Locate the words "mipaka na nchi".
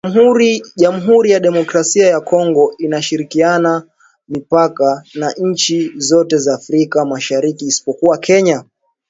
4.29-5.91